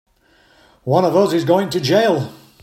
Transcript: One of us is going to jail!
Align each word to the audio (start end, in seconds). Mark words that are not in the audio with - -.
One 0.83 1.05
of 1.05 1.15
us 1.15 1.31
is 1.31 1.45
going 1.45 1.69
to 1.69 1.79
jail! 1.79 2.33